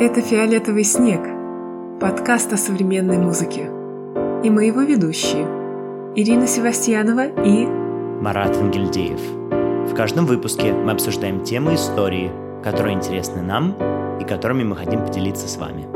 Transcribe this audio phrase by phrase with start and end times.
[0.00, 1.20] Это «Фиолетовый снег»–
[2.00, 3.70] подкаст о современной музыке.
[4.42, 5.46] И мы его ведущие–
[6.16, 9.20] Ирина Севастьянова и Марат Ангельдеев.
[9.90, 12.32] В каждом выпуске мы обсуждаем темы истории,
[12.64, 13.76] которые интересны нам
[14.18, 15.86] и которыми мы хотим поделиться с вами.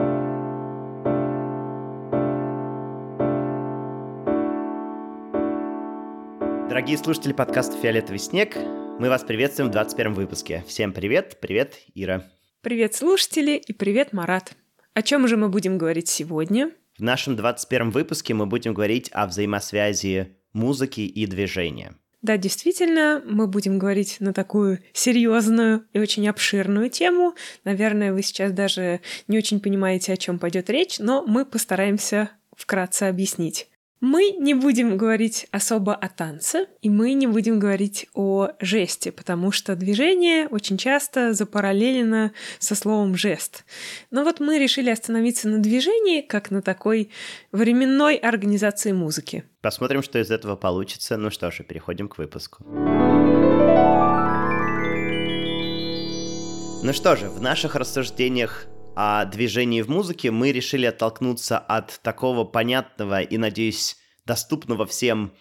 [6.68, 8.56] Дорогие слушатели подкаста «Фиолетовый снег»,
[8.98, 10.64] мы вас приветствуем в 21 выпуске.
[10.66, 12.35] Всем привет, привет, Ира.
[12.62, 14.54] Привет, слушатели, и привет, Марат.
[14.94, 16.72] О чем же мы будем говорить сегодня?
[16.98, 21.94] В нашем 21 выпуске мы будем говорить о взаимосвязи музыки и движения.
[22.22, 27.36] Да, действительно, мы будем говорить на такую серьезную и очень обширную тему.
[27.62, 33.04] Наверное, вы сейчас даже не очень понимаете, о чем пойдет речь, но мы постараемся вкратце
[33.04, 33.68] объяснить.
[34.00, 39.52] Мы не будем говорить особо о танце, и мы не будем говорить о жесте, потому
[39.52, 43.64] что движение очень часто запараллелено со словом «жест».
[44.10, 47.10] Но вот мы решили остановиться на движении, как на такой
[47.52, 49.44] временной организации музыки.
[49.62, 51.16] Посмотрим, что из этого получится.
[51.16, 52.64] Ну что ж, переходим к выпуску.
[56.82, 58.66] Ну что же, в наших рассуждениях
[58.96, 65.32] о движении в музыке, мы решили оттолкнуться от такого понятного и, надеюсь, доступного всем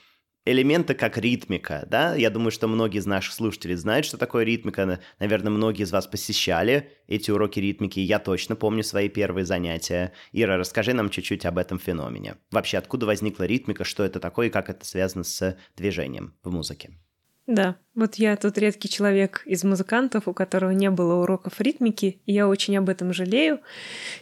[0.43, 2.15] элемента, как ритмика, да?
[2.15, 4.99] Я думаю, что многие из наших слушателей знают, что такое ритмика.
[5.19, 7.99] Наверное, многие из вас посещали эти уроки ритмики.
[7.99, 10.11] Я точно помню свои первые занятия.
[10.33, 12.35] Ира, расскажи нам чуть-чуть об этом феномене.
[12.51, 16.91] Вообще, откуда возникла ритмика, что это такое и как это связано с движением в музыке?
[17.47, 22.33] Да, вот я тот редкий человек из музыкантов, у которого не было уроков ритмики, и
[22.33, 23.59] я очень об этом жалею.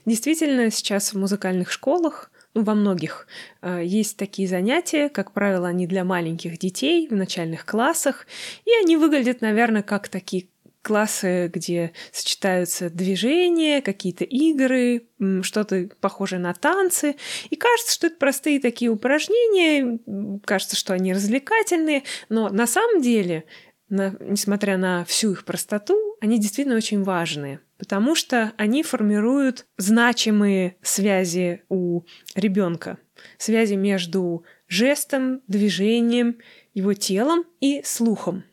[0.06, 3.28] Действительно, сейчас в музыкальных школах ну, во многих
[3.62, 8.28] э, есть такие занятия, как правило, они для маленьких детей в начальных классах,
[8.66, 10.46] и они выглядят, наверное, как такие
[10.84, 15.08] классы, где сочетаются движения, какие-то игры,
[15.42, 17.16] что-то похожее на танцы.
[17.50, 20.00] И кажется, что это простые такие упражнения,
[20.46, 23.46] кажется, что они развлекательные, но на самом деле,
[23.90, 30.76] на, несмотря на всю их простоту, они действительно очень важные, потому что они формируют значимые
[30.82, 32.02] связи у
[32.36, 32.98] ребенка,
[33.38, 36.38] связи между жестом, движением,
[36.74, 38.44] его телом и слухом.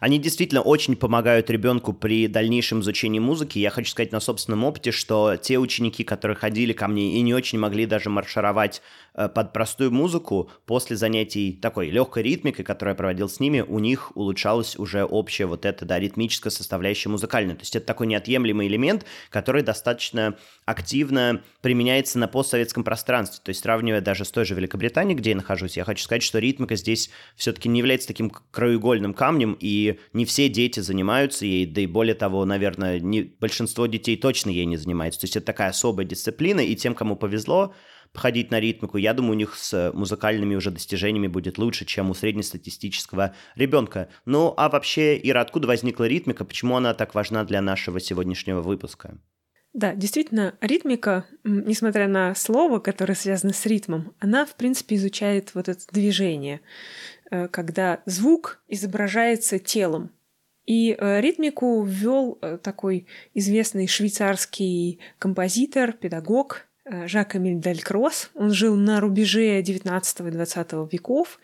[0.00, 3.58] Они действительно очень помогают ребенку при дальнейшем изучении музыки.
[3.58, 7.32] Я хочу сказать на собственном опыте, что те ученики, которые ходили ко мне и не
[7.32, 8.82] очень могли даже маршировать
[9.16, 14.14] под простую музыку после занятий такой легкой ритмикой, которую я проводил с ними, у них
[14.14, 17.54] улучшалась уже общая вот эта, да, ритмическая составляющая музыкальная.
[17.54, 23.40] То есть это такой неотъемлемый элемент, который достаточно активно применяется на постсоветском пространстве.
[23.42, 26.38] То есть сравнивая даже с той же Великобританией, где я нахожусь, я хочу сказать, что
[26.38, 31.80] ритмика здесь все-таки не является таким краеугольным камнем, и не все дети занимаются ей, да
[31.80, 35.20] и более того, наверное, не, большинство детей точно ей не занимается.
[35.20, 37.74] То есть это такая особая дисциплина, и тем, кому повезло,
[38.14, 42.14] ходить на ритмику, я думаю, у них с музыкальными уже достижениями будет лучше, чем у
[42.14, 44.08] среднестатистического ребенка.
[44.24, 49.18] Ну, а вообще, Ира, откуда возникла ритмика, почему она так важна для нашего сегодняшнего выпуска?
[49.76, 55.68] Да, действительно, ритмика, несмотря на слово, которое связано с ритмом, она, в принципе, изучает вот
[55.68, 56.62] это движение,
[57.30, 60.12] э, когда звук изображается телом.
[60.64, 68.30] И э, ритмику ввел э, такой известный швейцарский композитор, педагог Э, Жак Эмиль Далькросс.
[68.34, 71.40] Он жил на рубеже 19 и 20 веков,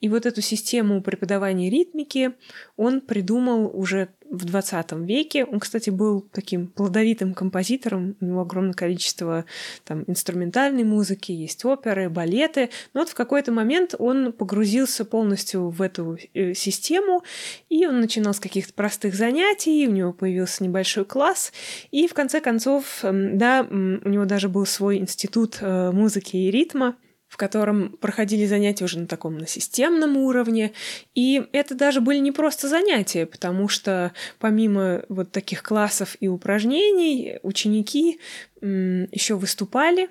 [0.00, 2.32] и вот эту систему преподавания ритмики
[2.76, 5.44] он придумал уже в 20 веке.
[5.44, 8.16] Он, кстати, был таким плодовитым композитором.
[8.20, 9.44] У него огромное количество
[9.84, 12.70] там, инструментальной музыки, есть оперы, балеты.
[12.94, 17.22] Но вот в какой-то момент он погрузился полностью в эту э, систему,
[17.68, 21.52] и он начинал с каких-то простых занятий, у него появился небольшой класс,
[21.90, 26.96] и в конце концов, да, у него даже был свой институт э, музыки и ритма—
[27.30, 30.72] в котором проходили занятия уже на таком на системном уровне.
[31.14, 37.38] И это даже были не просто занятия, потому что помимо вот таких классов и упражнений,
[37.44, 38.18] ученики
[38.60, 40.10] еще выступали,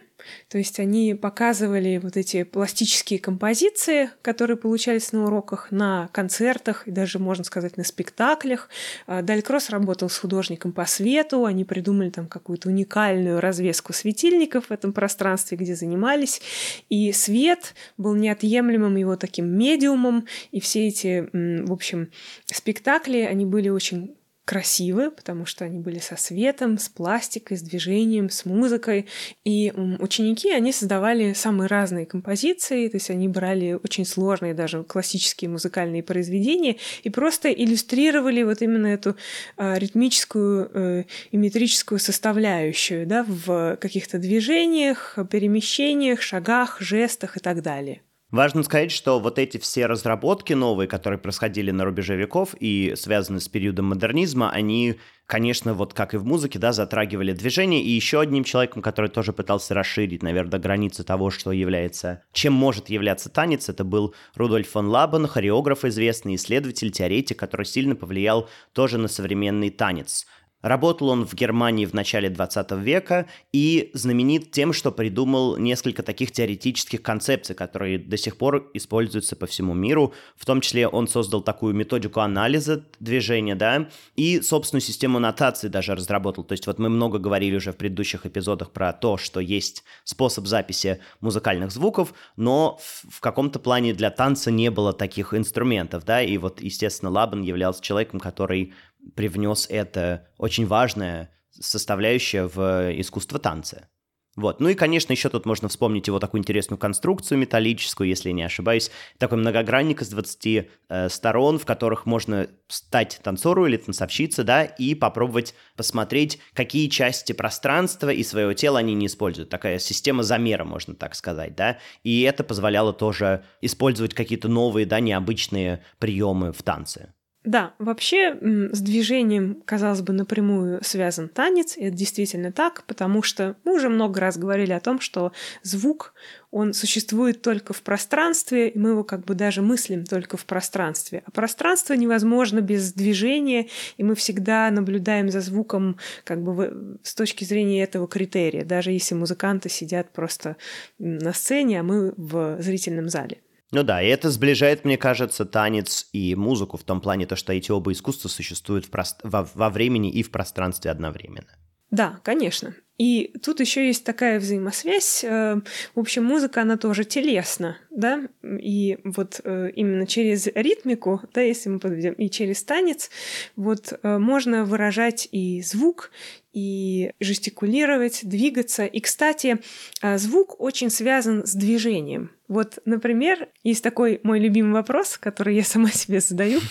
[0.49, 6.91] то есть они показывали вот эти пластические композиции, которые получались на уроках, на концертах и
[6.91, 8.69] даже, можно сказать, на спектаклях.
[9.07, 14.71] А, Далькросс работал с художником по свету, они придумали там какую-то уникальную развеску светильников в
[14.71, 16.41] этом пространстве, где занимались.
[16.89, 22.11] И свет был неотъемлемым его таким медиумом, и все эти, в общем,
[22.45, 24.15] спектакли, они были очень
[24.49, 29.05] красивы, потому что они были со светом, с пластикой, с движением, с музыкой.
[29.43, 35.51] И ученики, они создавали самые разные композиции, то есть они брали очень сложные даже классические
[35.51, 39.15] музыкальные произведения и просто иллюстрировали вот именно эту
[39.55, 47.61] а, ритмическую э, и метрическую составляющую да, в каких-то движениях, перемещениях, шагах, жестах и так
[47.61, 48.01] далее.
[48.31, 53.39] Важно сказать, что вот эти все разработки новые, которые происходили на рубеже веков и связаны
[53.39, 57.81] с периодом модернизма, они, конечно, вот как и в музыке, да, затрагивали движение.
[57.81, 62.89] И еще одним человеком, который тоже пытался расширить, наверное, границы того, что является, чем может
[62.89, 68.99] являться танец, это был Рудольф фон Лабен, хореограф известный, исследователь, теоретик, который сильно повлиял тоже
[68.99, 70.27] на современный танец.
[70.61, 76.31] Работал он в Германии в начале 20 века и знаменит тем, что придумал несколько таких
[76.31, 80.13] теоретических концепций, которые до сих пор используются по всему миру.
[80.35, 85.95] В том числе он создал такую методику анализа движения, да, и собственную систему нотации даже
[85.95, 86.43] разработал.
[86.43, 90.45] То есть вот мы много говорили уже в предыдущих эпизодах про то, что есть способ
[90.45, 92.79] записи музыкальных звуков, но
[93.09, 97.81] в, каком-то плане для танца не было таких инструментов, да, и вот, естественно, Лабан являлся
[97.81, 98.73] человеком, который
[99.15, 103.89] привнес это очень важное составляющее в искусство танца.
[104.35, 104.61] Вот.
[104.61, 108.89] Ну и, конечно, еще тут можно вспомнить его такую интересную конструкцию металлическую, если не ошибаюсь.
[109.17, 114.95] Такой многогранник из 20 э, сторон, в которых можно стать танцору или танцовщице, да, и
[114.95, 119.49] попробовать посмотреть, какие части пространства и своего тела они не используют.
[119.49, 121.79] Такая система замера, можно так сказать, да.
[122.03, 127.13] И это позволяло тоже использовать какие-то новые, да, необычные приемы в танце.
[127.49, 128.37] Да, вообще
[128.71, 133.89] с движением, казалось бы, напрямую связан танец, и это действительно так, потому что мы уже
[133.89, 135.31] много раз говорили о том, что
[135.63, 136.13] звук,
[136.51, 141.23] он существует только в пространстве, и мы его как бы даже мыслим только в пространстве.
[141.25, 143.65] А пространство невозможно без движения,
[143.97, 149.15] и мы всегда наблюдаем за звуком как бы с точки зрения этого критерия, даже если
[149.15, 150.55] музыканты сидят просто
[150.99, 153.39] на сцене, а мы в зрительном зале.
[153.71, 157.53] Ну да, и это сближает, мне кажется, танец и музыку в том плане, то, что
[157.53, 159.19] эти оба искусства существуют в прост...
[159.23, 161.55] во, во времени и в пространстве одновременно.
[161.91, 162.75] Да, конечно.
[162.99, 165.23] И тут еще есть такая взаимосвязь.
[165.23, 165.61] Э,
[165.95, 171.69] в общем, музыка, она тоже телесна, да, и вот э, именно через ритмику, да, если
[171.69, 173.09] мы подведем, и через танец,
[173.55, 176.11] вот э, можно выражать и звук,
[176.51, 178.85] и жестикулировать, двигаться.
[178.85, 179.59] И, кстати,
[180.01, 182.31] звук очень связан с движением.
[182.49, 186.59] Вот, например, есть такой мой любимый вопрос, который я сама себе задаю.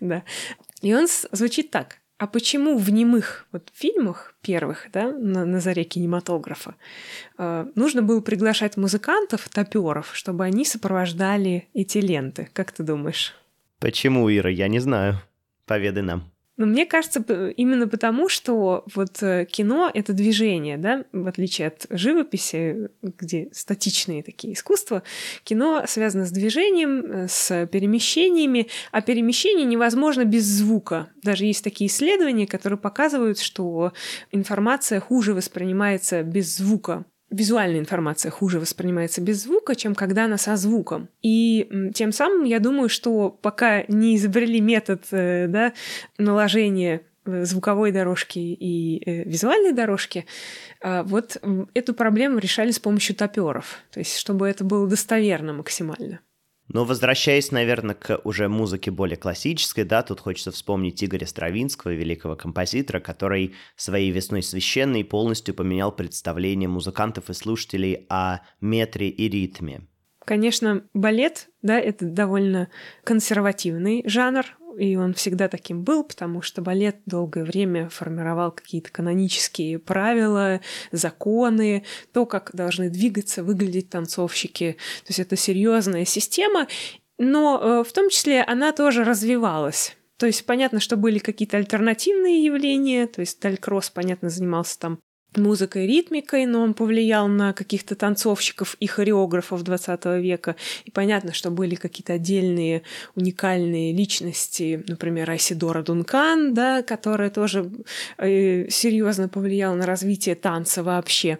[0.00, 0.22] Да.
[0.82, 1.98] И он звучит так.
[2.18, 6.74] А почему в немых вот фильмах первых, да, на, на заре кинематографа,
[7.38, 12.50] э, нужно было приглашать музыкантов, топеров, чтобы они сопровождали эти ленты?
[12.52, 13.34] Как ты думаешь?
[13.78, 14.50] Почему, Ира?
[14.50, 15.22] Я не знаю.
[15.64, 16.30] Поведай нам.
[16.56, 17.20] Но мне кажется,
[17.56, 24.22] именно потому, что вот э, кино— это движение, да, в отличие от живописи, где статичные
[24.22, 25.02] такие искусства,
[25.42, 31.10] кино связано с движением, э, с перемещениями, а перемещение невозможно без звука.
[31.22, 33.92] Даже есть такие исследования, которые показывают, что
[34.30, 40.56] информация хуже воспринимается без звука визуальная информация хуже воспринимается без звука, чем когда она со
[40.56, 41.08] звуком.
[41.22, 45.72] И тем самым я думаю, что пока не изобрели метод э, да,
[46.18, 50.26] наложения э, звуковой дорожки и э, визуальной дорожки,
[50.80, 51.36] э, вот
[51.74, 56.20] эту проблему решали с помощью топеров, то есть чтобы это было достоверно максимально.
[56.68, 62.36] Но возвращаясь, наверное, к уже музыке более классической, да, тут хочется вспомнить Игоря Стравинского, великого
[62.36, 69.86] композитора, который своей весной священной полностью поменял представление музыкантов и слушателей о метре и ритме.
[70.24, 72.70] Конечно, балет, да, это довольно
[73.04, 79.78] консервативный жанр, и он всегда таким был, потому что балет долгое время формировал какие-то канонические
[79.78, 80.60] правила,
[80.92, 84.76] законы, то, как должны двигаться, выглядеть танцовщики.
[85.04, 86.68] То есть это серьезная система,
[87.18, 89.96] но э, в том числе она тоже развивалась.
[90.16, 94.98] То есть понятно, что были какие-то альтернативные явления, то есть Талькросс, понятно, занимался там
[95.36, 100.56] музыкой ритмикой, но он повлиял на каких-то танцовщиков и хореографов 20 века.
[100.84, 102.82] И понятно, что были какие-то отдельные
[103.14, 107.70] уникальные личности, например, Айсидора Дункан, да, которая тоже
[108.18, 111.38] э, серьезно повлияла на развитие танца вообще.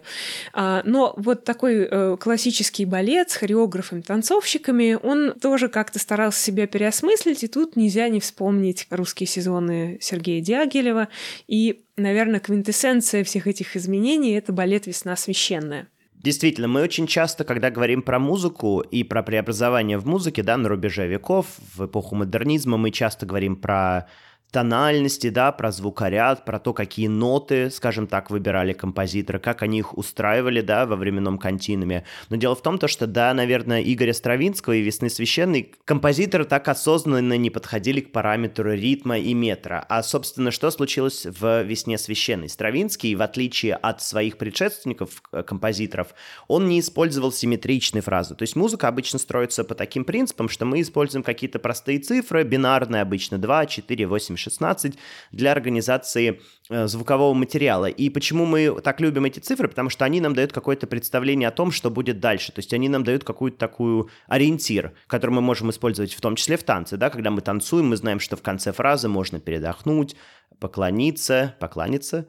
[0.53, 6.67] А, но вот такой э, классический балет с хореографами, танцовщиками, он тоже как-то старался себя
[6.67, 11.07] переосмыслить, и тут нельзя не вспомнить русские сезоны Сергея Дягилева
[11.47, 15.87] и наверное, квинтэссенция всех этих изменений— это балет «Весна священная».
[16.13, 20.69] Действительно, мы очень часто, когда говорим про музыку и про преобразование в музыке, да, на
[20.69, 24.07] рубеже веков, в эпоху модернизма, мы часто говорим про
[24.55, 29.97] тональности, да, про звукоряд, про то, какие ноты, скажем так, выбирали композиторы, как они их
[29.97, 32.05] устраивали, да, во временном континууме.
[32.29, 36.69] Но дело в том, то, что, да, наверное, Игоря Стравинского и «Весны священной» композиторы так
[36.69, 39.85] осознанно не подходили к параметру ритма и метра.
[39.89, 42.47] А, собственно, что случилось в «Весне священной»?
[42.47, 46.15] Стравинский, в отличие от своих предшественников, э, композиторов,
[46.47, 48.35] он не использовал симметричные фразы.
[48.35, 53.01] То есть музыка обычно строится по таким принципам, что мы используем какие-то простые цифры, бинарные
[53.01, 54.97] обычно 2, 4, 8, 16
[55.31, 57.87] для организации э, звукового материала.
[57.87, 59.67] И почему мы так любим эти цифры?
[59.67, 62.51] Потому что они нам дают какое-то представление о том, что будет дальше.
[62.51, 66.57] То есть они нам дают какую-то такую ориентир, который мы можем использовать в том числе
[66.57, 66.97] в танце.
[66.97, 67.09] Да?
[67.09, 70.15] Когда мы танцуем, мы знаем, что в конце фразы можно передохнуть,
[70.59, 72.27] поклониться, поклониться.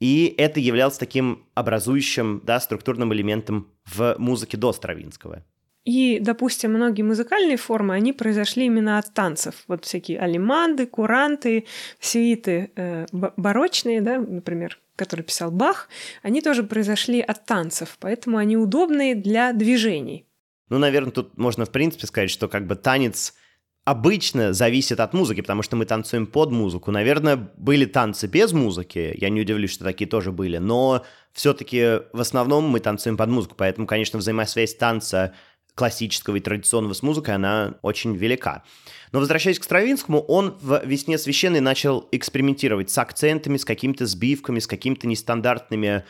[0.00, 5.44] И это являлось таким образующим да, структурным элементом в музыке до Стравинского.
[5.84, 9.64] И, допустим, многие музыкальные формы, они произошли именно от танцев.
[9.68, 11.66] Вот всякие алиманды, куранты,
[11.98, 15.88] сюиты э, барочные, да, например, которые писал Бах,
[16.22, 20.26] они тоже произошли от танцев, поэтому они удобные для движений.
[20.68, 23.34] Ну, наверное, тут можно, в принципе, сказать, что как бы танец
[23.84, 26.90] обычно зависит от музыки, потому что мы танцуем под музыку.
[26.90, 32.20] Наверное, были танцы без музыки, я не удивлюсь, что такие тоже были, но все-таки в
[32.20, 35.32] основном мы танцуем под музыку, поэтому, конечно, взаимосвязь танца
[35.78, 38.64] классического и традиционного с музыкой, она очень велика.
[39.12, 44.58] Но возвращаясь к Стравинскому, он в «Весне священной» начал экспериментировать с акцентами, с какими-то сбивками,
[44.58, 46.04] с какими-то нестандартными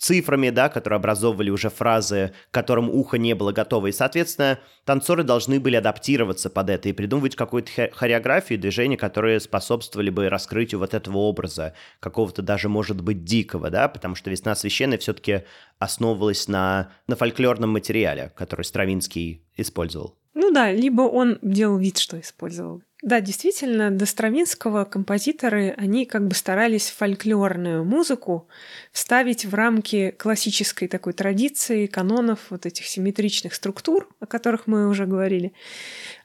[0.00, 3.88] цифрами, да, которые образовывали уже фразы, к которым ухо не было готово.
[3.88, 9.40] И, соответственно, танцоры должны были адаптироваться под это и придумывать какую-то хореографию и движения, которые
[9.40, 14.54] способствовали бы раскрытию вот этого образа, какого-то даже, может быть, дикого, да, потому что «Весна
[14.54, 15.44] священная» все-таки
[15.78, 20.19] основывалась на, на фольклорном материале, который Стравинский использовал.
[20.34, 22.82] Ну да, либо он делал вид, что использовал.
[23.02, 28.46] Да, действительно, до Стравинского композиторы, они как бы старались фольклорную музыку
[28.92, 35.06] вставить в рамки классической такой традиции, канонов, вот этих симметричных структур, о которых мы уже
[35.06, 35.54] говорили.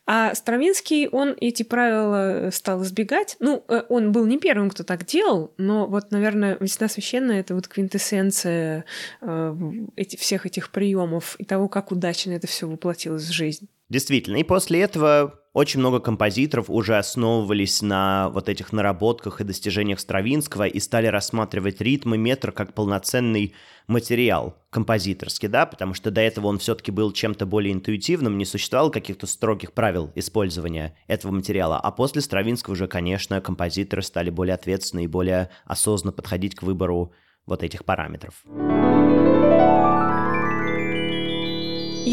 [0.05, 3.37] А Стравинский, он эти правила стал избегать.
[3.39, 7.55] Ну, э, он был не первым, кто так делал, но вот, наверное, «Весна священная»— это
[7.55, 8.83] вот квинтэссенция
[9.21, 9.55] э,
[9.95, 13.69] эти, всех этих приемов и того, как удачно это все воплотилось в жизнь.
[13.89, 14.37] Действительно.
[14.37, 20.67] И после этого очень много композиторов уже основывались на вот этих наработках и достижениях Стравинского
[20.67, 23.53] и стали рассматривать ритм и метр как полноценный
[23.87, 28.89] материал композиторский, да, потому что до этого он все-таки был чем-то более интуитивным, не существовало
[28.89, 31.79] каких-то строгих правил использования этого материала.
[31.79, 37.13] А после Стравинского уже, конечно, композиторы стали более ответственны и более осознанно подходить к выбору
[37.45, 38.43] вот этих параметров.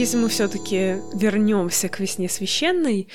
[0.03, 3.07] Если мы все-таки вернемся к весне священной,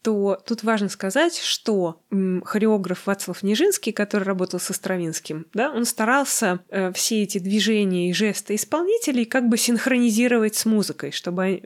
[0.00, 6.60] то тут важно сказать, что хореограф Вацлав Нижинский, который работал со Стравинским, да, он старался
[6.70, 11.64] э, все эти движения и жесты исполнителей как бы синхронизировать с музыкой, чтобы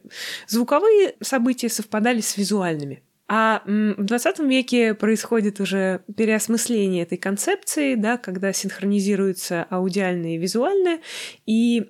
[0.48, 3.03] звуковые события совпадали с визуальными.
[3.26, 11.00] А в 20 веке происходит уже переосмысление этой концепции, да, когда синхронизируются аудиальное и визуальное.
[11.46, 11.86] И,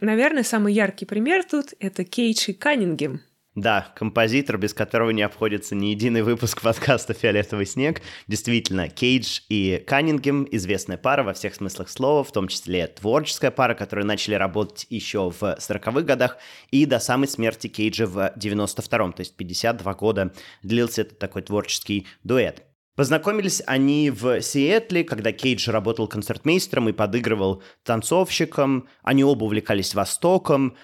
[0.00, 3.20] наверное, самый яркий пример тут— это Кейдж и Каннингем,
[3.60, 8.00] да, композитор, без которого не обходится ни единый выпуск подкаста «Фиолетовый снег».
[8.26, 13.74] Действительно, Кейдж и Каннингем— известная пара во всех смыслах слова, в том числе творческая пара,
[13.74, 16.38] которые начали работать еще в 40-х годах
[16.70, 22.06] и до самой смерти Кейджа в 92-м, то есть 52 года длился этот такой творческий
[22.22, 22.62] дуэт.
[22.94, 28.88] Познакомились они в Сиэтле, когда Кейдж работал концертмейстером и подыгрывал танцовщикам.
[29.02, 30.76] Они оба увлекались Востоком.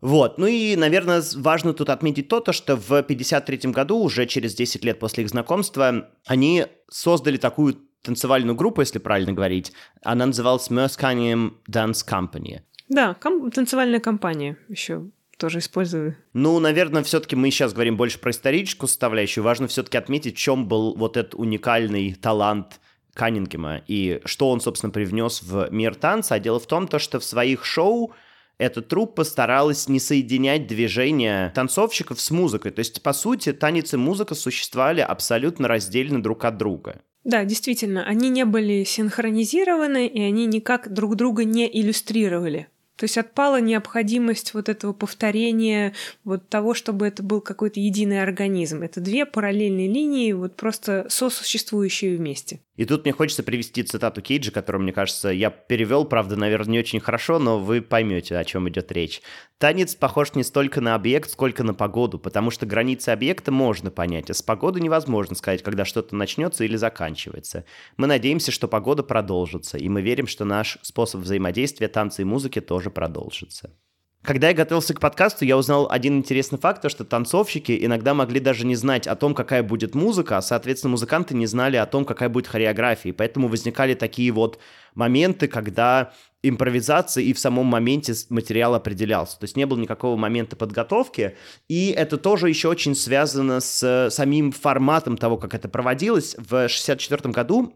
[0.00, 4.54] Вот, ну и, наверное, важно тут отметить то, то что в 1953 году, уже через
[4.54, 9.72] 10 лет после их знакомства, они создали такую танцевальную группу, если правильно говорить.
[10.02, 12.60] Она называлась Merskanium Dance Company.
[12.88, 16.16] Да, ком- танцевальная компания еще тоже использую.
[16.32, 19.42] Ну, наверное, все-таки мы сейчас говорим больше про историческую составляющую.
[19.42, 22.80] Важно все-таки отметить, в чем был вот этот уникальный талант
[23.14, 26.34] Каннингема и что он, собственно, привнес в мир танца.
[26.34, 28.12] А дело в том, то, что в своих шоу
[28.60, 32.70] эта труппа старалась не соединять движения танцовщиков с музыкой.
[32.70, 37.00] То есть, по сути, танец и музыка существовали абсолютно раздельно друг от друга.
[37.24, 42.68] Да, действительно, они не были синхронизированы, и они никак друг друга не иллюстрировали.
[42.96, 48.82] То есть отпала необходимость вот этого повторения, вот того, чтобы это был какой-то единый организм.
[48.82, 52.60] Это две параллельные линии, вот просто сосуществующие вместе.
[52.80, 56.78] И тут мне хочется привести цитату Кейджа, которую, мне кажется, я перевел, правда, наверное, не
[56.78, 59.20] очень хорошо, но вы поймете, о чем идет речь.
[59.58, 64.30] Танец похож не столько на объект, сколько на погоду, потому что границы объекта можно понять,
[64.30, 67.66] а с погодой невозможно сказать, когда что-то начнется или заканчивается.
[67.98, 72.62] Мы надеемся, что погода продолжится, и мы верим, что наш способ взаимодействия танца и музыки
[72.62, 73.76] тоже продолжится.
[74.22, 78.38] Когда я готовился к подкасту, я узнал один интересный факт, то что танцовщики иногда могли
[78.38, 82.04] даже не знать о том, какая будет музыка, а, соответственно, музыканты не знали о том,
[82.04, 83.12] какая будет хореография.
[83.12, 84.58] И поэтому возникали такие вот
[84.94, 86.12] моменты, когда
[86.42, 89.38] импровизация и в самом моменте материал определялся.
[89.38, 91.36] То есть не было никакого момента подготовки.
[91.68, 96.34] И это тоже еще очень связано с самим форматом того, как это проводилось.
[96.34, 97.74] В 1964 году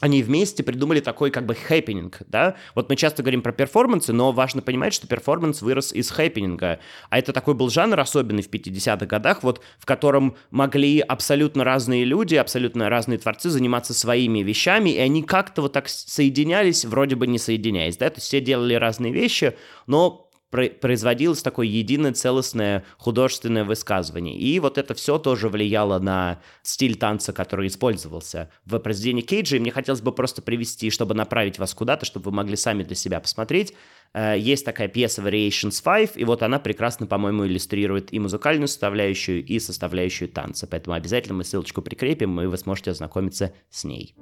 [0.00, 2.56] они вместе придумали такой как бы хэппенинг, да?
[2.74, 6.80] Вот мы часто говорим про перформансы, но важно понимать, что перформанс вырос из хэппенинга.
[7.08, 12.04] А это такой был жанр особенный в 50-х годах, вот в котором могли абсолютно разные
[12.04, 17.26] люди, абсолютно разные творцы заниматься своими вещами, и они как-то вот так соединялись, вроде бы
[17.26, 18.10] не соединяясь, да?
[18.10, 24.36] То есть все делали разные вещи, но производилось такое единое целостное художественное высказывание.
[24.36, 29.56] И вот это все тоже влияло на стиль танца, который использовался в произведении Кейджа.
[29.56, 32.96] И мне хотелось бы просто привести, чтобы направить вас куда-то, чтобы вы могли сами для
[32.96, 33.74] себя посмотреть.
[34.14, 39.44] Э, есть такая пьеса Variations 5, и вот она прекрасно, по-моему, иллюстрирует и музыкальную составляющую,
[39.44, 40.66] и составляющую танца.
[40.66, 44.14] Поэтому обязательно мы ссылочку прикрепим, и вы сможете ознакомиться с ней.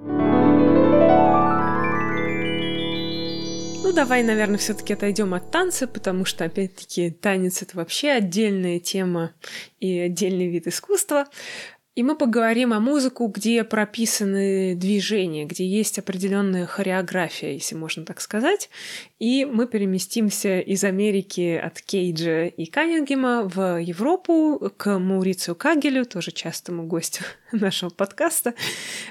[3.94, 9.32] Давай, наверное, все-таки отойдем от танца, потому что, опять-таки, танец это вообще отдельная тема
[9.80, 11.26] и отдельный вид искусства.
[11.94, 18.20] И мы поговорим о музыку, где прописаны движения, где есть определенная хореография, если можно так
[18.20, 18.68] сказать.
[19.20, 26.32] И мы переместимся из Америки от Кейджа и Каннингема в Европу к Маурицию Кагелю, тоже
[26.32, 27.22] частому гостю
[27.52, 28.54] нашего подкаста.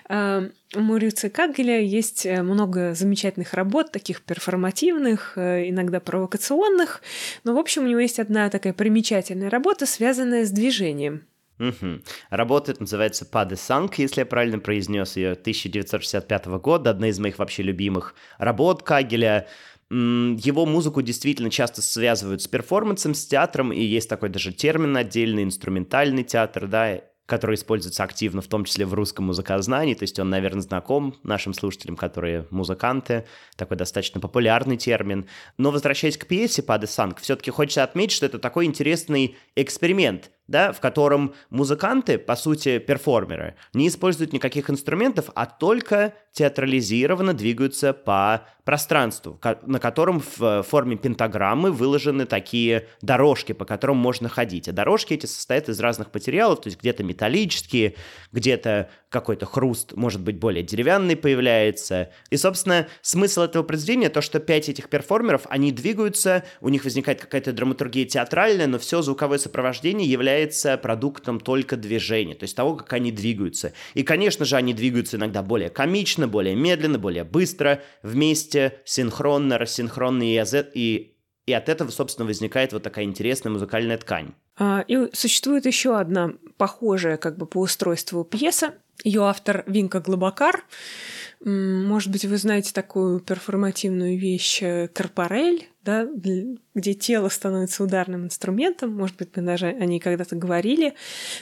[0.09, 0.43] А,
[0.75, 7.01] у Маурицию Кагеля есть много замечательных работ, таких перформативных, э, иногда провокационных.
[7.45, 11.23] Но, в общем, у него есть одна такая примечательная работа, связанная с движением.
[11.69, 12.01] Угу.
[12.29, 17.63] Работа называется Паде Санк, если я правильно произнес ее, 1965 года, одна из моих вообще
[17.63, 19.47] любимых работ Кагеля.
[19.89, 25.43] Его музыку действительно часто связывают с перформансом, с театром, и есть такой даже термин отдельный,
[25.43, 30.29] инструментальный театр, да, который используется активно, в том числе в русском музыкознании, то есть он,
[30.29, 35.27] наверное, знаком нашим слушателям, которые музыканты, такой достаточно популярный термин.
[35.57, 40.71] Но возвращаясь к пьесе «Паде Санк», все-таки хочется отметить, что это такой интересный эксперимент, да,
[40.71, 48.45] в котором музыканты, по сути, перформеры, не используют никаких инструментов, а только театрализированно двигаются по
[48.63, 54.69] пространству, на котором в форме пентаграммы выложены такие дорожки, по которым можно ходить.
[54.69, 57.95] А дорожки эти состоят из разных материалов, то есть где-то металлические,
[58.31, 62.09] где-то какой-то хруст, может быть, более деревянный появляется.
[62.31, 67.21] И, собственно, смысл этого произведения то, что пять этих перформеров, они двигаются, у них возникает
[67.21, 72.91] какая-то драматургия театральная, но все звуковое сопровождение является продуктом только движения, то есть того, как
[72.93, 73.73] они двигаются.
[73.93, 80.23] И, конечно же, они двигаются иногда более комично, более медленно, более быстро, вместе, синхронно, рассинхронно,
[80.23, 84.33] и, и, и от этого, собственно, возникает вот такая интересная музыкальная ткань.
[84.57, 90.63] А, и существует еще одна похожая как бы по устройству пьеса, ее автор Винка Глобакар.
[91.43, 96.07] Может быть, вы знаете такую перформативную вещь э, «Корпорель», да,
[96.75, 98.93] где тело становится ударным инструментом.
[98.93, 100.93] Может быть, мы даже о ней когда-то говорили.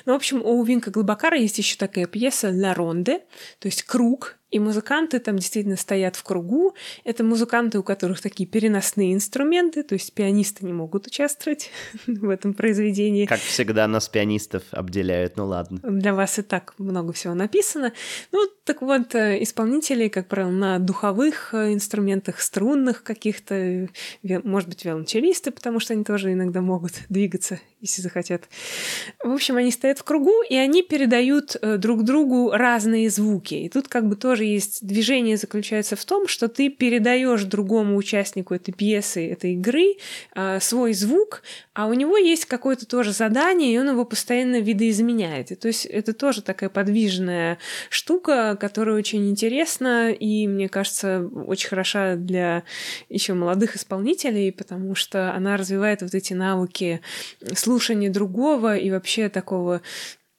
[0.05, 3.19] Но, в общем, у Винка Глобакара есть еще такая пьеса «Ла Ронде»,
[3.59, 6.75] то есть «Круг», и музыканты там действительно стоят в кругу.
[7.05, 11.71] Это музыканты, у которых такие переносные инструменты, то есть пианисты не могут участвовать
[12.05, 13.25] в этом произведении.
[13.25, 15.79] Как всегда нас пианистов обделяют, ну ладно.
[15.83, 17.93] Для вас и так много всего написано.
[18.33, 23.87] Ну, так вот, э, исполнители, как правило, на духовых э, инструментах, струнных каких-то,
[24.21, 24.83] может быть,
[25.21, 28.43] виолончелисты, потому что они тоже иногда могут двигаться, если захотят.
[29.23, 33.55] В общем, они стоят в кругу, и они передают э, друг другу разные звуки.
[33.55, 38.53] И тут как бы тоже есть движение заключается в том, что ты передаешь другому участнику
[38.53, 39.95] этой пьесы, этой игры
[40.35, 45.51] э, свой звук, а у него есть какое-то тоже задание, и он его постоянно видоизменяет.
[45.51, 47.57] И, то есть это тоже такая подвижная
[47.89, 52.63] штука, которая очень интересна и, мне кажется, очень хороша для
[53.09, 57.01] еще молодых исполнителей, потому что она развивает вот эти навыки
[57.53, 59.81] слушания другого и вообще такого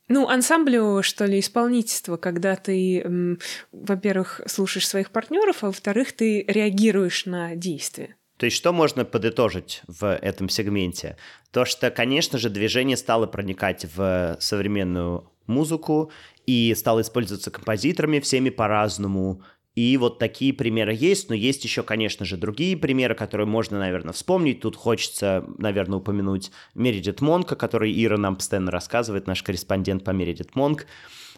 [0.08, 3.38] ну, ансамблю, что ли, исполнительство, когда ты,
[3.72, 8.16] во-первых, слушаешь своих партнеров, а во-вторых, ты реагируешь на действия.
[8.36, 11.16] То есть что можно подытожить в этом сегменте?
[11.50, 16.10] То, что, конечно же, движение стало проникать в современную музыку
[16.46, 19.42] и стало использоваться композиторами всеми по-разному.
[19.74, 24.12] И вот такие примеры есть, но есть еще, конечно же, другие примеры, которые можно, наверное,
[24.12, 24.60] вспомнить.
[24.60, 30.54] Тут хочется, наверное, упомянуть Мередит Монка, который Ира нам постоянно рассказывает, наш корреспондент по Мередит
[30.54, 30.86] Монк.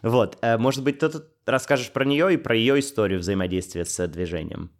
[0.01, 1.09] Вот, э, может быть, ты
[1.45, 4.71] расскажешь про нее и про ее историю взаимодействия с движением.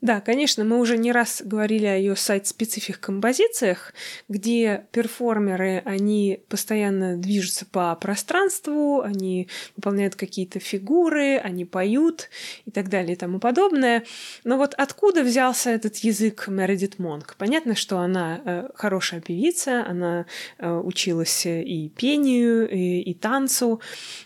[0.00, 3.92] Да, конечно, мы уже не раз говорили о ее сайт-специфик композициях,
[4.28, 12.30] где перформеры, они постоянно движутся по пространству, они выполняют какие-то фигуры, они поют
[12.64, 14.04] и так далее и тому подобное.
[14.44, 17.34] Но вот откуда взялся этот язык Мередит Монк?
[17.36, 20.26] Понятно, что она э, хорошая певица, она
[20.58, 23.80] э, училась и пению, и, и танцу,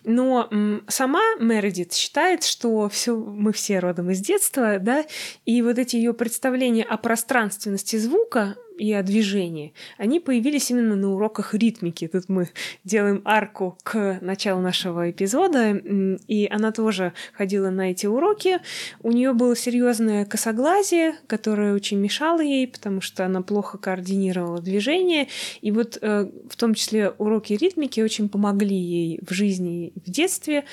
[0.04, 0.50] но
[0.88, 5.06] сама Мередит считает, что все, мы все родом из детства, да,
[5.46, 11.14] и вот эти ее представления о пространственности звука, и о движении, они появились именно на
[11.14, 12.08] уроках ритмики.
[12.08, 12.48] Тут мы
[12.82, 15.70] делаем арку к началу нашего эпизода,
[16.26, 18.58] и она тоже ходила на эти уроки.
[19.00, 25.28] У нее было серьезное косоглазие, которое очень мешало ей, потому что она плохо координировала движение.
[25.60, 30.64] И вот э, в том числе уроки ритмики очень помогли ей в жизни в детстве.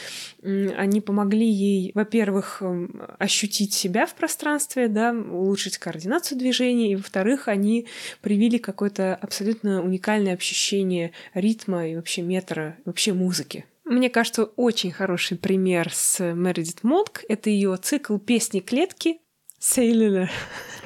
[0.42, 7.48] Они помогли ей, во-первых, эм, ощутить себя в пространстве, да, улучшить координацию движений, и, во-вторых,
[7.48, 7.86] они
[8.22, 13.66] привили какое-то абсолютно уникальное ощущение ритма и вообще метра, вообще музыки.
[13.86, 19.18] Мне кажется, очень хороший пример с Мередит Монк— это ее цикл песни клетки
[19.60, 20.30] Cellular.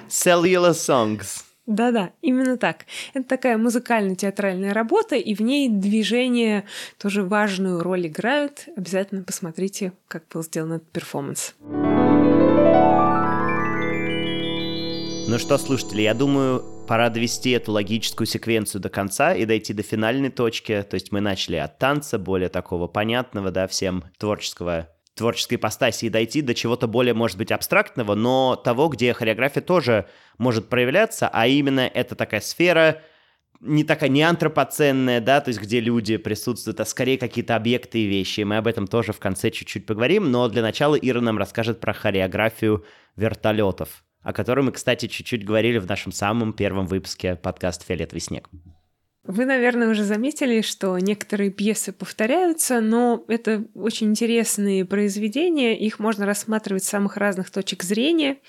[0.07, 1.43] Cellular Songs.
[1.65, 2.85] Да-да, именно так.
[3.13, 6.65] Это такая музыкально-театральная работа, и в ней движения
[6.97, 8.67] тоже важную роль играют.
[8.75, 11.55] Обязательно посмотрите, как был сделан этот перформанс.
[15.25, 19.83] Ну что, слушатели, я думаю, пора довести эту логическую секвенцию до конца и дойти до
[19.83, 20.85] финальной точки.
[20.89, 26.09] То есть мы начали от танца, более такого понятного, да, всем творческого творческой ипостаси и
[26.09, 30.07] дойти до чего-то более, может быть, абстрактного, но того, где хореография тоже
[30.39, 33.03] может проявляться, а именно это такая сфера,
[33.59, 38.07] не такая не антропоценная, да, то есть где люди присутствуют, а скорее какие-то объекты и
[38.07, 38.41] вещи.
[38.41, 41.93] Мы об этом тоже в конце чуть-чуть поговорим, но для начала Ира нам расскажет про
[41.93, 42.83] хореографию
[43.15, 48.49] вертолетов о которой мы, кстати, чуть-чуть говорили в нашем самом первом выпуске подкаста «Фиолетовый снег».
[49.25, 56.25] Вы, наверное, уже заметили, что некоторые пьесы повторяются, но это очень интересные произведения, их можно
[56.25, 58.39] рассматривать с самых разных точек зрения.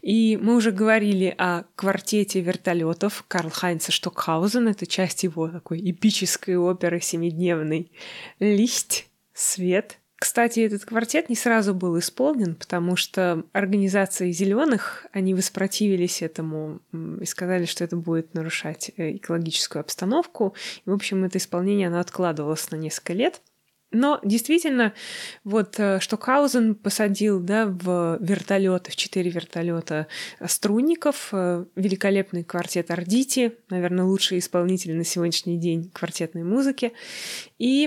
[0.00, 6.56] И мы уже говорили о квартете вертолетов Карл Хайнца Штокхаузен, это часть его такой эпической
[6.56, 7.90] оперы семидневной
[8.38, 16.22] «Листь», «Свет», кстати, этот квартет не сразу был исполнен, потому что организации зеленых они воспротивились
[16.22, 20.54] этому и сказали, что это будет нарушать э, экологическую обстановку.
[20.86, 23.42] И, в общем, это исполнение оно откладывалось на несколько лет.
[23.92, 24.94] Но действительно,
[25.44, 30.06] вот э, Штокхаузен посадил да, в вертолеты, в четыре вертолета
[30.46, 36.92] струнников, э, великолепный квартет Ардити, наверное, лучший исполнитель на сегодняшний день квартетной музыки.
[37.58, 37.86] И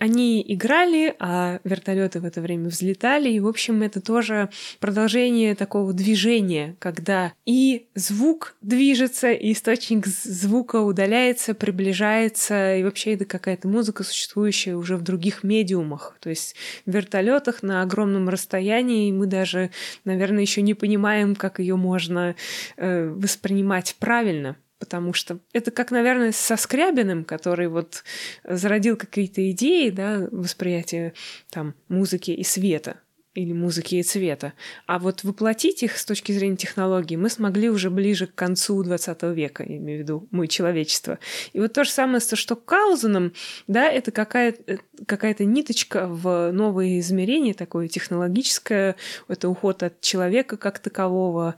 [0.00, 3.28] они играли, а вертолеты в это время взлетали.
[3.28, 4.48] И, в общем, это тоже
[4.80, 13.24] продолжение такого движения, когда и звук движется, и источник звука удаляется, приближается, и вообще это
[13.24, 16.16] какая-то музыка, существующая уже в других медиумах.
[16.20, 19.70] То есть вертолетах на огромном расстоянии мы даже,
[20.04, 22.34] наверное, еще не понимаем, как ее можно
[22.76, 28.02] э, воспринимать правильно потому что это как, наверное, со Скрябиным, который вот
[28.42, 31.12] зародил какие-то идеи, да, восприятия
[31.50, 32.96] там музыки и света
[33.34, 34.52] или музыки и цвета.
[34.86, 39.22] А вот воплотить их с точки зрения технологий мы смогли уже ближе к концу 20
[39.34, 41.18] века, я имею в виду мы, человечество.
[41.52, 43.32] И вот то же самое со Штоккаузеном,
[43.66, 48.96] да, это какая-то э, какая ниточка в новые измерения, такое технологическое,
[49.28, 51.56] это уход от человека как такового.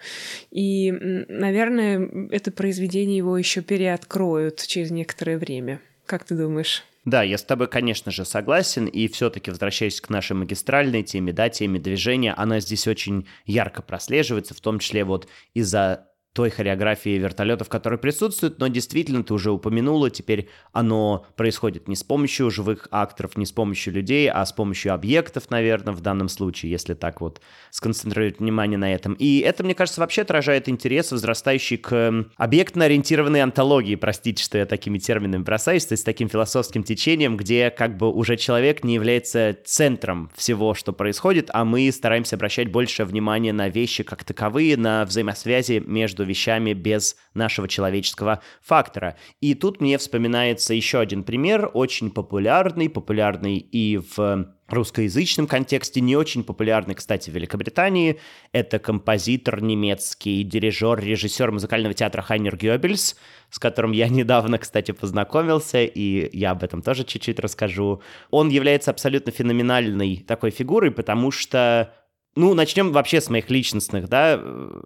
[0.51, 0.93] И,
[1.29, 5.81] наверное, это произведение его еще переоткроют через некоторое время.
[6.07, 6.85] Как ты думаешь?
[7.05, 11.51] Да, я с тобой, конечно же, согласен, и все-таки возвращаясь к нашей магистральной теме, да,
[11.51, 17.69] теме движения, она здесь очень ярко прослеживается, в том числе вот из-за той хореографии вертолетов,
[17.69, 23.37] которые присутствуют, но действительно, ты уже упомянула, теперь оно происходит не с помощью живых акторов,
[23.37, 27.41] не с помощью людей, а с помощью объектов, наверное, в данном случае, если так вот
[27.71, 29.15] сконцентрировать внимание на этом.
[29.15, 34.99] И это, мне кажется, вообще отражает интерес, возрастающий к объектно-ориентированной антологии, простите, что я такими
[34.99, 40.33] терминами бросаюсь, то есть таким философским течением, где как бы уже человек не является центром
[40.35, 45.81] всего, что происходит, а мы стараемся обращать больше внимания на вещи как таковые, на взаимосвязи
[45.87, 49.17] между вещами без нашего человеческого фактора.
[49.41, 56.17] И тут мне вспоминается еще один пример, очень популярный, популярный и в русскоязычном контексте, не
[56.17, 58.19] очень популярный, кстати, в Великобритании.
[58.53, 63.17] Это композитор немецкий, дирижер, режиссер музыкального театра Хайнер Гёбельс,
[63.51, 68.03] с которым я недавно, кстати, познакомился, и я об этом тоже чуть-чуть расскажу.
[68.31, 71.93] Он является абсолютно феноменальной такой фигурой, потому что
[72.37, 74.41] ну, начнем вообще с моих личностных, да,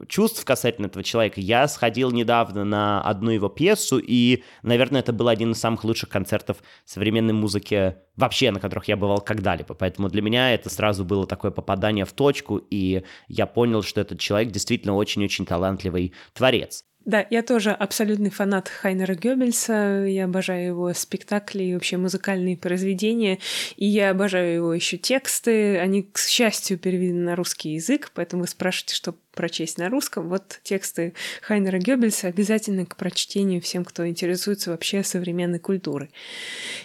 [0.07, 1.41] чувств касательно этого человека.
[1.41, 6.11] Я сходил недавно на одну его пьесу, и, наверное, это был один из самых лучших
[6.11, 9.75] концертов современной музыки вообще, на которых я бывал когда-либо.
[9.75, 14.21] Поэтому для меня это сразу было такое попадание в точку, и я понял, что этот
[14.21, 16.85] человек действительно очень-очень талантливый творец.
[17.09, 20.05] Да, я тоже абсолютный фанат Хайнера Гёббельса.
[20.07, 23.39] Я обожаю его спектакли и вообще музыкальные произведения.
[23.79, 25.79] И я обожаю его еще тексты.
[25.79, 30.29] Они, к счастью, переведены на русский язык, поэтому вы спрашиваете, что прочесть на русском.
[30.29, 36.11] Вот тексты Хайнера Гёббельса обязательно к прочтению всем, кто интересуется вообще современной культурой.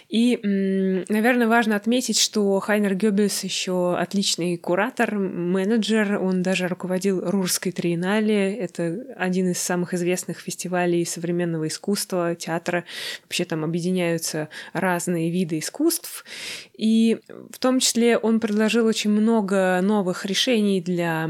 [0.08, 0.36] И,
[1.08, 6.22] наверное, важно отметить, что Хайнер Гёббельс еще отличный куратор, менеджер.
[6.22, 8.54] Он даже руководил Рурской триеннале.
[8.54, 12.84] Это один из самых известных фестивалей современного искусства, театра.
[13.24, 16.24] Вообще там объединяются разные виды искусств.
[16.78, 17.18] И
[17.50, 21.28] в том числе он предложил очень много новых решений для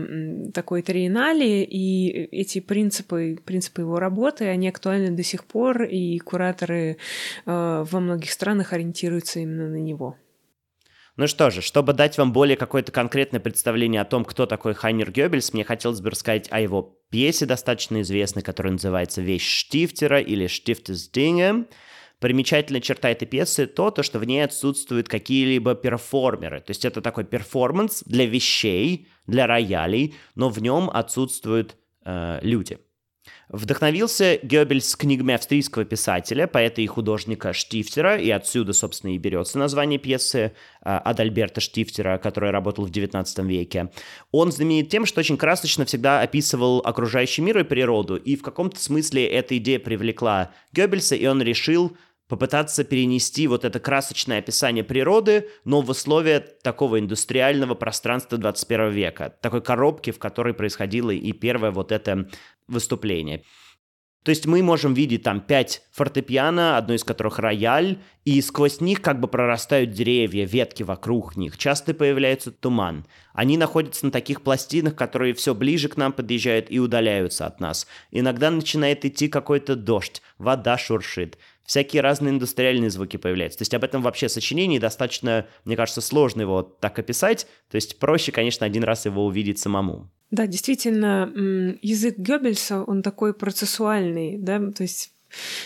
[0.52, 6.96] такой триеннале, и эти принципы, принципы его работы, они актуальны до сих пор, и кураторы
[7.46, 10.16] э, во многих странах ориентируются именно на него.
[11.16, 15.12] Ну что же, чтобы дать вам более какое-то конкретное представление о том, кто такой Хайнер
[15.12, 20.48] Гёббельс, мне хотелось бы рассказать о его пьесе, достаточно известной, которая называется «Вещь Штифтера» или
[20.48, 21.66] «Штифтес Dinge».
[22.24, 26.60] Примечательная черта этой пьесы то, то, что в ней отсутствуют какие-либо перформеры.
[26.62, 32.78] То есть это такой перформанс для вещей, для роялей, но в нем отсутствуют э, люди.
[33.50, 39.98] Вдохновился Гёббельс книгами австрийского писателя, поэта и художника Штифтера, и отсюда, собственно, и берется название
[39.98, 40.50] пьесы э,
[40.82, 43.90] Адальберта Штифтера, который работал в XIX веке.
[44.32, 48.80] Он знаменит тем, что очень красочно всегда описывал окружающий мир и природу, и в каком-то
[48.80, 51.94] смысле эта идея привлекла Гёббельса, и он решил
[52.28, 59.36] попытаться перенести вот это красочное описание природы, но в условия такого индустриального пространства 21 века,
[59.40, 62.28] такой коробки, в которой происходило и первое вот это
[62.66, 63.44] выступление.
[64.24, 69.02] То есть мы можем видеть там пять фортепиано, одно из которых рояль, и сквозь них
[69.02, 71.58] как бы прорастают деревья, ветки вокруг них.
[71.58, 73.06] Часто появляется туман.
[73.34, 77.86] Они находятся на таких пластинах, которые все ближе к нам подъезжают и удаляются от нас.
[78.10, 83.58] Иногда начинает идти какой-то дождь, вода шуршит всякие разные индустриальные звуки появляются.
[83.58, 87.46] То есть об этом вообще сочинении достаточно, мне кажется, сложно его так описать.
[87.70, 90.10] То есть проще, конечно, один раз его увидеть самому.
[90.34, 91.30] Да, действительно,
[91.80, 95.13] язык Гёббельса, он такой процессуальный, да, то есть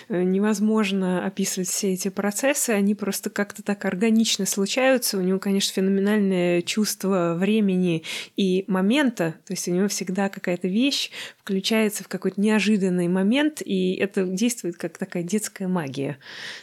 [0.09, 5.19] невозможно описывать все эти процессы, они просто как-то так органично случаются.
[5.19, 8.03] У него, конечно, феноменальное чувство времени
[8.37, 13.95] и момента, то есть у него всегда какая-то вещь включается в какой-то неожиданный момент, и
[13.95, 16.19] это действует как такая детская магия.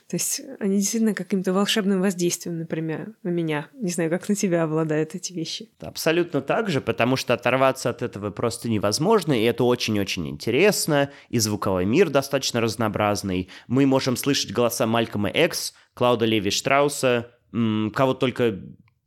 [0.07, 3.67] То есть они действительно каким-то волшебным воздействием, например, на меня.
[3.73, 5.69] Не знаю, как на тебя обладают эти вещи.
[5.79, 11.39] Абсолютно так же, потому что оторваться от этого просто невозможно, и это очень-очень интересно, и
[11.39, 13.49] звуковой мир достаточно разнообразный, разнообразный.
[13.67, 18.59] Мы можем слышать голоса Малькома Экс, Клауда Леви Штрауса, кого только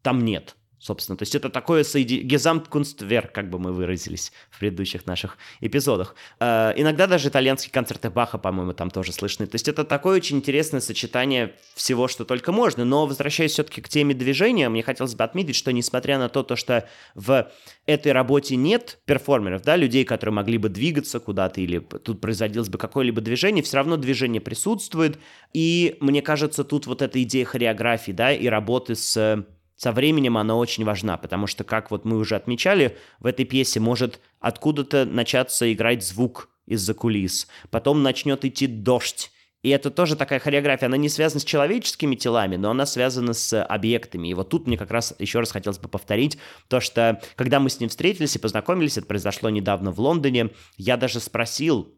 [0.02, 1.16] там нет собственно.
[1.16, 2.22] То есть это такое соеди...
[2.22, 6.14] Gesamtkunstwerk, как бы мы выразились в предыдущих наших эпизодах.
[6.40, 9.46] Э, иногда даже итальянские концерты Баха, по-моему, там тоже слышны.
[9.46, 12.84] То есть это такое очень интересное сочетание всего, что только можно.
[12.84, 16.56] Но возвращаясь все-таки к теме движения, мне хотелось бы отметить, что несмотря на то, то
[16.56, 17.50] что в
[17.86, 22.78] этой работе нет перформеров, да, людей, которые могли бы двигаться куда-то или тут производилось бы
[22.78, 25.18] какое-либо движение, все равно движение присутствует.
[25.52, 29.44] И мне кажется, тут вот эта идея хореографии, да, и работы с
[29.78, 33.78] со временем она очень важна, потому что, как вот мы уже отмечали, в этой пьесе
[33.78, 39.30] может откуда-то начаться играть звук из-за кулис, потом начнет идти дождь,
[39.62, 43.60] и это тоже такая хореография, она не связана с человеческими телами, но она связана с
[43.60, 44.28] объектами.
[44.28, 46.38] И вот тут мне как раз еще раз хотелось бы повторить
[46.68, 50.96] то, что когда мы с ним встретились и познакомились, это произошло недавно в Лондоне, я
[50.96, 51.97] даже спросил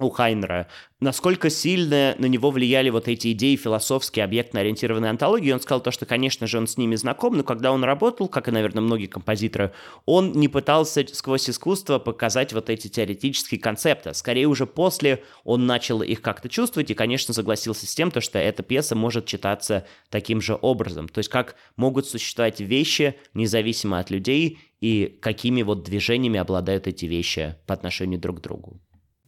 [0.00, 0.66] у Хайнера,
[1.00, 5.52] насколько сильно на него влияли вот эти идеи философские, объектно-ориентированной антологии.
[5.52, 8.48] Он сказал то, что, конечно же, он с ними знаком, но когда он работал, как
[8.48, 9.72] и, наверное, многие композиторы,
[10.06, 14.14] он не пытался сквозь искусство показать вот эти теоретические концепты.
[14.14, 18.38] Скорее уже после он начал их как-то чувствовать и, конечно, согласился с тем, то, что
[18.38, 21.08] эта пьеса может читаться таким же образом.
[21.08, 27.04] То есть как могут существовать вещи независимо от людей и какими вот движениями обладают эти
[27.04, 28.80] вещи по отношению друг к другу.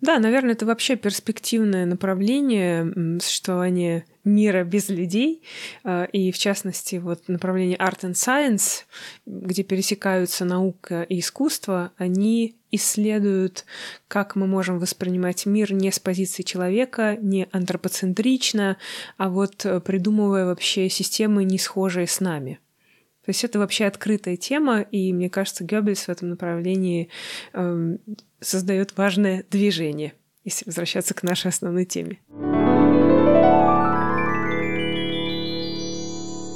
[0.03, 5.43] Да, наверное, это вообще перспективное направление существования мира без людей,
[5.85, 8.83] а, и в частности вот направление Art and Science,
[9.27, 13.65] где пересекаются наука и искусство, они исследуют,
[14.09, 18.79] как мы можем воспринимать мир не с позиции человека, не антропоцентрично,
[19.19, 22.59] а вот э, придумывая вообще системы, не схожие с нами.
[23.25, 27.09] То есть это вообще открытая тема, и мне кажется, Геббельс в этом направлении
[27.53, 27.97] э,
[28.41, 32.19] создает важное движение, если возвращаться к нашей основной теме.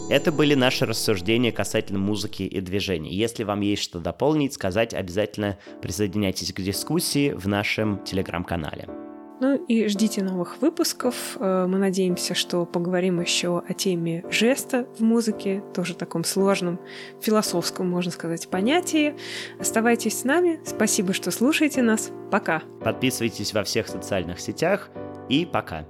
[0.09, 3.13] Это были наши рассуждения касательно музыки и движений.
[3.13, 9.06] Если вам есть что дополнить, сказать, обязательно присоединяйтесь к дискуссии в нашем телеграм-канале.
[9.41, 11.37] Ну и ждите новых выпусков.
[11.39, 16.81] Э, мы надеемся, что поговорим еще о теме жеста в музыке, тоже таком сложном,
[17.21, 19.15] философском, можно сказать, понятии.
[19.59, 20.61] Оставайтесь с нами.
[20.65, 22.11] Спасибо, что слушаете нас.
[22.31, 22.63] Пока.
[22.83, 24.91] Подписывайтесь во всех социальных сетях
[25.29, 25.87] и пока.